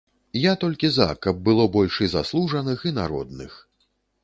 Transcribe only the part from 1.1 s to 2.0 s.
каб было больш